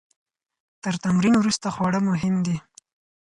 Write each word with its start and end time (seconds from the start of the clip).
تر 0.83 0.93
تمرین 1.03 1.33
وروسته 1.37 1.67
خواړه 1.75 1.99
مهم 2.09 2.35
دي. 2.45 2.57